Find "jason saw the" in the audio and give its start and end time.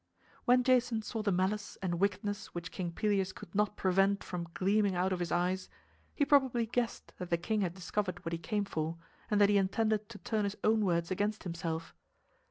0.63-1.31